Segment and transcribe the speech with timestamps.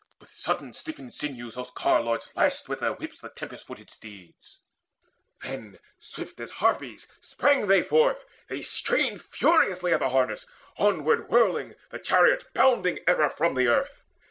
[0.19, 4.59] With sudden stiffened sinews those ear lords Lashed with their whips the tempest looted steeds;
[5.43, 10.47] Then swift as Harpies sprang they forth; they strained Furiously at the harness,
[10.79, 14.01] onward whirling The chariots bounding ever from the earth.